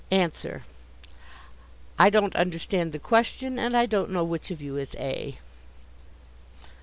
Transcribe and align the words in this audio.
Answer: 0.09 0.63
I 1.99 2.09
don't 2.09 2.35
understand 2.35 2.91
the 2.91 2.97
question, 2.97 3.59
and 3.59 3.77
I 3.77 3.85
don't 3.85 4.09
know 4.09 4.23
which 4.23 4.49
of 4.49 4.59
you 4.59 4.75
is 4.77 4.95
A. 4.95 5.37